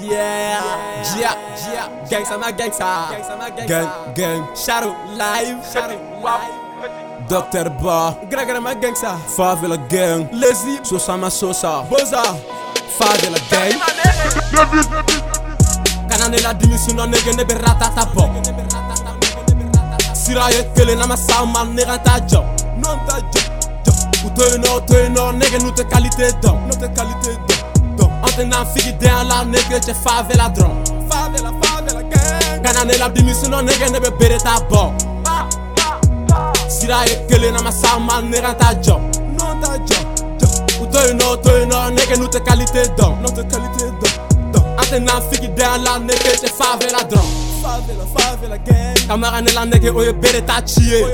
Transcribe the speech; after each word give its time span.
yeah, 0.00 0.64
yeah, 1.20 1.36
yeah. 1.68 1.86
Gang 2.08 2.24
sama 2.24 2.48
gang 2.52 2.72
sa. 2.72 3.12
Gang, 3.68 3.88
gang. 4.16 4.40
Shadow 4.56 4.96
live. 5.16 5.60
Shadow 5.68 6.00
live. 6.24 6.56
Dr. 7.28 7.68
Ba. 7.80 8.16
Gra 8.28 8.60
ma 8.60 8.72
gang 8.72 8.96
sa. 8.96 9.16
Favela 9.36 9.76
gang. 9.88 10.28
Lazy. 10.32 10.80
Sosa 10.80 11.16
ma 11.16 11.28
sosa. 11.28 11.84
Boza. 11.88 12.24
Favela 12.96 13.40
gang. 13.52 13.76
Kana 16.08 16.28
ne 16.28 16.38
la 16.40 16.52
dimi 16.56 16.78
suno 16.78 17.04
nege 17.04 17.32
ne 17.36 17.44
be 17.44 17.54
ratata 17.60 18.08
bo. 18.14 18.28
Sira 20.16 20.48
ye 20.52 20.64
kele 20.72 20.96
na 20.96 21.06
ma 21.06 21.16
sa 21.16 21.44
ma 21.44 21.64
ne 21.64 21.84
ta 22.00 22.20
jo. 22.24 22.40
Non 22.80 22.96
ta 23.04 23.20
jo. 23.32 23.40
Utoy 24.24 24.56
no, 24.56 24.80
utoy 24.80 25.08
no, 25.12 25.32
nege 25.32 25.58
nu 25.60 25.70
te 25.72 25.84
qualité 25.84 26.32
dom. 26.40 26.64
Nu 26.64 26.72
te 26.72 26.88
qualité 26.96 27.36
dom. 27.44 27.53
Ante 28.36 28.46
nan 28.48 28.66
figi 28.66 28.92
den 28.98 29.28
la 29.28 29.44
nege 29.44 29.78
che 29.78 29.94
favela 29.94 30.48
drum. 30.48 30.82
Favela, 31.08 31.52
favela 31.60 32.02
gang. 32.02 32.62
Kana 32.64 32.82
ne 32.82 32.96
la 32.96 33.08
dimi 33.08 33.32
suno 33.32 33.60
nege 33.60 33.88
ne 33.90 34.00
be 34.00 34.10
bere 34.10 34.38
ta 34.38 34.60
bo. 34.68 34.92
Sira 36.66 37.04
ye 37.04 37.24
kele 37.28 37.52
na 37.52 37.62
ma 37.62 37.70
sa 37.70 37.96
ma 37.96 38.18
ne 38.18 38.40
ta 38.40 38.74
jo. 38.80 38.98
Non 39.38 39.60
ta 39.60 39.78
jo. 39.86 39.98
Utoy 40.82 41.14
no, 41.14 41.34
utoy 41.34 41.64
no, 41.66 41.90
nege 41.90 42.16
nu 42.16 42.26
te 42.26 42.40
qualité 42.40 42.88
dom. 42.96 43.20
Nu 43.20 43.30
te 43.30 43.46
qualité 43.46 43.92
dom. 44.00 44.64
Ante 44.78 44.98
nan 44.98 45.22
figi 45.30 45.48
den 45.54 45.84
la 45.84 45.98
nege 45.98 46.36
che 46.40 46.48
favela 46.48 47.04
drum. 47.04 47.53
kamara 49.08 49.40
ne 49.40 49.52
la 49.52 49.64
nege 49.64 49.90
oye 49.90 50.12
bere 50.12 50.40
ta 50.42 50.60
ciye 50.62 51.04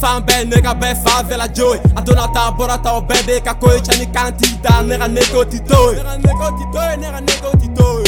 fan 0.00 0.22
bɛɛ 0.26 0.44
ne 0.48 0.60
ka 0.60 0.74
bɛɛ 0.74 0.94
fan 1.04 1.24
fɛla 1.28 1.46
jo 1.54 1.74
ye 1.74 1.80
a 1.96 2.02
donna 2.02 2.26
ta 2.34 2.48
a 2.48 2.52
bɔra 2.52 2.82
ta 2.82 2.96
o 2.96 3.00
bɛɛ 3.00 3.26
de 3.26 3.40
ka 3.40 3.54
ko 3.54 3.72
ye 3.72 3.78
cɛni 3.78 4.12
kan 4.12 4.36
t'i 4.36 4.56
da 4.62 4.82
ne 4.82 4.98
ka 4.98 5.06
nege 5.06 5.50
ti 5.50 5.58
to 5.60 5.92
ye 5.94 6.02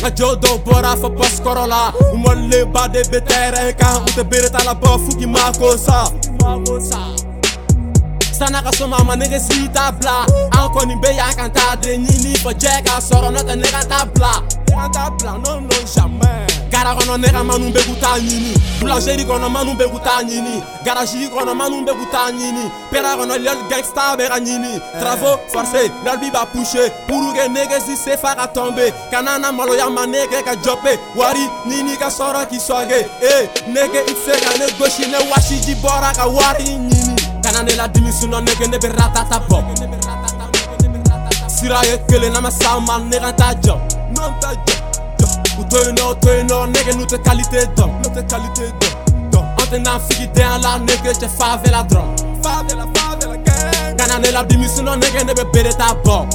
nka 0.00 0.10
jo 0.16 0.36
dɔw 0.36 0.56
bɔra 0.64 0.96
fɔ 1.00 1.08
pɔsikɔrɔ 1.16 1.66
la 1.68 1.92
u 2.12 2.16
mɔlilenba 2.16 2.92
de 2.92 3.02
be 3.10 3.18
tɛrɛn 3.20 3.76
kan 3.78 3.96
u 4.02 4.06
tɛ 4.16 4.22
bere 4.30 4.48
ta 4.50 4.58
labɔ 4.58 4.98
fuu 5.04 5.18
k'i 5.18 5.26
ma 5.26 5.52
ko 5.58 5.76
sa 5.76 6.04
Sana 8.40 8.62
ka 8.62 8.72
soma 8.72 9.04
ma 9.04 9.14
nege 9.16 9.38
si 9.38 9.68
ta 9.68 9.92
bila 9.92 10.24
An 10.56 10.72
kɔni 10.72 10.96
be 11.02 11.12
yan 11.12 11.28
kan 11.36 11.52
ta 11.52 11.76
de 11.76 11.92
ɲini 12.00 12.32
fɔ 12.40 12.50
jɛ 12.56 12.72
ka 12.86 12.96
sɔrɔ 12.96 13.28
n'o 13.34 13.42
tɛ 13.44 13.54
bila 14.14 14.32
bila 15.18 15.32
non 15.44 15.60
non 15.68 15.84
jamais. 15.84 16.48
Gara 16.70 16.94
kɔnɔ 16.96 17.20
nega 17.20 17.44
manu 17.44 17.70
be 17.70 17.80
k'u 17.80 18.00
ta 18.00 18.16
ɲini 18.16 18.56
Boulangerie 18.80 19.26
kɔnɔ 19.26 19.50
manu 19.52 19.74
be 19.76 19.84
k'u 19.84 20.00
ta 20.02 20.22
ɲini 20.24 20.64
Garage 20.86 21.28
kɔnɔ 21.28 21.54
manu 21.54 21.84
be 21.84 21.92
k'u 21.92 22.10
ta 22.10 22.32
ɲini 22.32 22.64
Pera 22.90 23.14
kɔnɔ 23.18 23.68
gangsta 23.68 24.16
bɛ 24.16 24.28
ka 24.28 24.38
ɲini 24.40 24.80
Travaux 24.98 25.36
forcés 25.52 25.92
lil 26.02 26.18
bi 26.18 26.30
b'a 26.30 26.46
pousser 26.46 26.88
Pour 27.08 27.34
que 27.34 27.46
nege 27.46 27.78
si 27.84 27.94
se 27.94 28.16
fa 28.16 28.34
ka 28.34 28.48
Kana 29.10 29.38
na 29.38 29.52
maloya 29.52 29.90
ma 29.90 30.06
nege 30.06 30.42
ka 30.42 30.54
jɔpe 30.54 30.96
Wari 31.14 31.44
ɲini 31.68 31.98
ka 31.98 32.08
sɔrɔ 32.08 32.48
k'i 32.48 32.56
sɔge 32.56 33.04
Eh 33.20 33.48
nege 33.68 34.00
i 34.08 34.14
se 34.16 34.32
ka 34.40 34.56
ne 34.56 34.66
gosi 34.78 35.10
ne 35.10 35.18
wasiji 35.28 35.74
bɔra 35.82 36.14
ka 36.16 36.26
wari 36.26 36.64
ɲini 36.64 37.19
Ne 37.60 37.76
la 37.76 37.86
dimi 37.88 38.10
sunɔ 38.10 38.40
nege 38.40 38.66
ne 38.70 38.78
be 38.78 38.88
ratata 38.88 39.38
bɔ 39.48 39.58
Sira 41.46 41.80
ye 41.84 41.98
kelen 42.08 42.32
na 42.32 42.40
ma 42.40 42.50
sa 42.50 42.80
ma 42.80 42.98
nega 42.98 43.32
ta 43.36 43.52
jɔ 43.62 43.76
Non 44.16 44.32
ta 44.40 44.54
jɔ 44.54 44.76
U 45.58 45.64
to 45.68 45.76
yen 45.84 45.94
nɔ, 45.94 46.10
u 46.10 46.14
to 46.20 46.28
yen 46.32 46.46
nɔ, 46.48 46.66
nege 46.72 46.92
n'u 46.96 47.04
tɛ 47.04 47.18
qualité 47.22 47.66
dɔn 47.76 47.90
N'u 48.00 48.08
tɛ 48.14 48.22
qualité 48.30 48.64
dɔn 48.80 49.30
dɔn 49.30 49.44
An 49.60 49.66
tɛ 49.70 49.78
n'an 49.84 50.00
figi 50.08 50.26
den 50.32 50.60
la 50.62 50.78
nege 50.78 51.12
cɛ 51.20 51.28
favela 51.28 51.84
dɔrɔn 51.84 52.42
Favela, 52.42 52.86
gang 53.44 53.96
Kana 53.98 54.18
ne 54.18 54.30
la 54.30 54.42
dimi 54.42 54.66
sunɔ 54.66 54.96
nege 54.96 55.22
ne 55.26 55.34
be 55.34 55.44
bere 55.52 55.72
ta 55.74 55.94
bɔ 56.02 56.26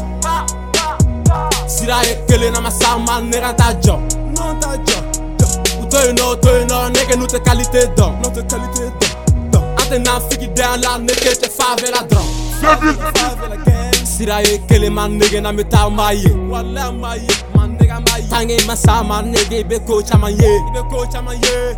Sira 1.68 2.04
ye 2.04 2.16
kelen 2.28 2.54
na 2.54 2.60
ma 2.62 2.70
sa 2.70 2.98
ma 2.98 3.20
nega 3.20 3.52
ta 3.58 3.74
jɔ 3.82 3.98
Non 4.38 4.60
ta 4.60 4.78
jɔ 4.78 5.82
U 5.82 5.90
to 5.90 5.98
yen 6.06 6.16
nɔ, 6.16 6.34
u 6.34 6.36
to 6.38 6.50
yen 6.50 6.68
nɔ, 6.68 6.94
nege 6.94 7.16
n'u 7.18 7.26
tɛ 7.26 7.40
qualité 7.44 7.88
dɔn 7.98 8.22
N'u 8.22 8.30
tɛ 8.30 8.48
qualité 8.48 8.92
dɔn 9.00 9.15
dɔn 9.96 10.02
An 10.02 10.04
tɛ 10.04 10.12
n'an 10.12 10.22
figi 10.30 10.48
den 10.54 10.82
la 10.82 10.98
nege 10.98 11.32
cɛ 11.42 11.50
favela 11.50 12.02
dɔrɔn 12.08 12.28
Favela 12.62 13.58
gang 13.66 14.06
Sira 14.06 14.42
ye 14.42 14.60
kelen 14.68 14.94
ma 14.94 15.08
nege 15.08 15.42
na 15.42 15.52
me 15.52 15.64
taa 15.64 15.90
ma 15.90 16.12
ye. 16.12 16.30
Walahi 16.30 17.00
ma 17.00 17.14
ye. 17.16 17.28
Ma 17.54 17.68
nega 17.68 18.00
ma 18.00 18.18
ye. 18.18 18.30
Tange 18.30 18.66
ma 18.66 18.76
sa 18.76 19.04
ma 19.04 19.22
nege 19.22 19.60
i 19.60 19.64
be 19.64 19.80
ko 19.80 20.02
caman 20.02 20.32
ye. 20.32 20.46
I 20.46 20.72
be 20.74 20.80
ko 20.90 21.06
caman 21.12 21.36
ye. 21.42 21.76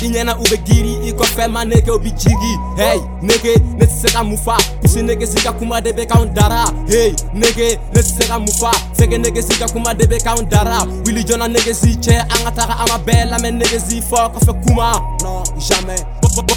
I 0.00 0.08
ɲɛna 0.12 0.38
u 0.38 0.44
be 0.50 0.56
giri 0.64 1.08
i 1.08 1.12
kɔfɛ 1.12 1.50
ma 1.50 1.64
nege 1.64 1.88
u 1.88 1.98
bi 1.98 2.10
jigi. 2.10 2.54
Hey 2.76 3.00
nege 3.22 3.56
ne 3.78 3.86
tɛ 3.86 3.88
se 3.88 4.12
ka 4.12 4.22
mun 4.22 4.36
fa 4.36 4.56
pusi 4.82 5.02
nege 5.02 5.26
si 5.26 5.42
ka 5.42 5.52
kuma 5.52 5.80
de 5.80 5.92
be 5.92 6.04
k'anw 6.06 6.32
dara 6.34 6.66
hey 6.88 7.12
nege 7.34 7.78
ne 7.94 8.00
tɛ 8.00 8.02
se 8.02 8.28
ka 8.28 8.38
mun 8.38 8.48
fa 8.48 8.70
fɛgɛ 8.94 9.18
nege 9.24 9.42
si 9.42 9.58
ka 9.58 9.66
kuma 9.66 9.94
de 9.94 10.06
be 10.06 10.18
k'anw 10.18 10.48
dara 10.48 10.84
wili 11.04 11.24
jɔna 11.24 11.48
nege 11.48 11.74
si 11.74 11.96
cɛ 11.96 12.20
an 12.20 12.44
ka 12.44 12.50
taga 12.50 12.74
an 12.78 12.86
ma 12.88 12.98
bɛɛ 12.98 13.30
lamɛn 13.30 13.58
nege 13.58 13.80
si 13.80 14.00
fɔ 14.00 14.30
kɔfɛ 14.34 14.62
kuma. 14.66 14.92
Non 15.22 15.42
jamais 15.58 16.04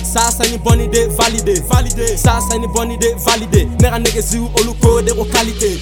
Ça 0.04 0.30
c'est 0.32 0.50
une 0.50 0.58
bonne 0.58 0.82
idée, 0.82 1.08
validé, 1.08 1.62
validé. 1.70 2.18
Ça 2.18 2.40
c'est 2.50 2.58
une 2.58 2.68
bonne 2.68 2.92
idée, 2.92 3.16
validé. 3.26 3.66
Ne 3.82 3.90
ka 3.90 4.00
nege 4.00 4.22
si 4.22 4.38
olu 4.38 4.74
ko 4.82 5.02
de 5.02 5.12
qualité. 5.32 5.80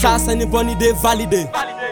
Ça 0.00 0.16
c'est 0.18 0.34
une 0.34 0.44
bonne 0.46 0.70
idée, 0.70 0.92
validé. 1.02 1.46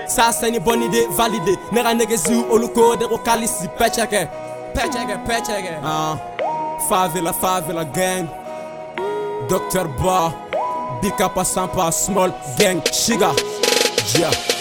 Ça 0.06 0.30
c'est 0.32 0.48
une 0.48 0.58
bonne 0.60 0.82
idée, 0.82 1.06
validé. 1.16 1.56
Ne 1.72 1.82
ka 1.82 1.94
nege 1.94 2.16
si 2.16 2.34
olu 2.50 2.68
ko 2.68 2.96
de 2.96 3.06
qualité. 3.24 3.68
Pecheke, 3.78 4.28
pecheke, 4.74 5.18
pecheke. 5.26 5.74
Ah, 5.84 6.16
favela, 6.88 7.32
favela 7.32 7.84
gang. 7.84 8.26
Dr. 9.48 9.86
Ba, 10.02 10.32
Big 11.02 11.20
Up 11.20 11.38
Sampa, 11.44 11.92
Small 11.92 12.32
Gang, 12.58 12.80
Shiga. 12.90 13.30
Yeah. 14.18 14.53